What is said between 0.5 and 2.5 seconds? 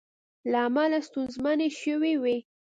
له امله ستونزمنې شوې وې